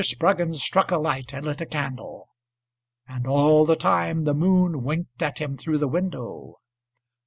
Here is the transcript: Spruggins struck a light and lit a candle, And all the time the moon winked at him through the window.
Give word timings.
Spruggins 0.03 0.63
struck 0.63 0.89
a 0.89 0.97
light 0.97 1.31
and 1.31 1.45
lit 1.45 1.61
a 1.61 1.65
candle, 1.67 2.27
And 3.07 3.27
all 3.27 3.67
the 3.67 3.75
time 3.75 4.23
the 4.23 4.33
moon 4.33 4.83
winked 4.83 5.21
at 5.21 5.37
him 5.37 5.57
through 5.57 5.77
the 5.77 5.87
window. 5.87 6.57